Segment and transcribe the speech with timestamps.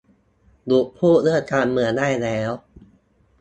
[0.67, 2.51] "หยุดพูดเรื่องการเมืองได้แล้ว!"